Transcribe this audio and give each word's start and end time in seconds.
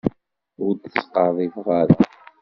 Ur 0.65 0.73
d-ttqerrib 0.75 1.55
ara. 1.79 1.95